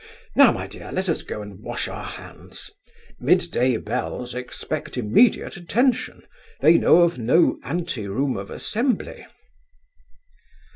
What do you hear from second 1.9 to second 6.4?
hands. Midday bells expect immediate attention.